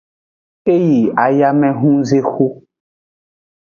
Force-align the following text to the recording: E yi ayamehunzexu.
E 0.73 0.75
yi 0.87 1.01
ayamehunzexu. 1.23 2.47